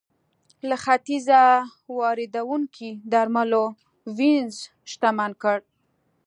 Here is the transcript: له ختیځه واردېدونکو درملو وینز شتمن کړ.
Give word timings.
له 0.67 0.75
ختیځه 0.83 1.41
واردېدونکو 1.97 2.87
درملو 3.11 3.65
وینز 4.17 4.55
شتمن 4.91 5.31
کړ. 5.41 5.57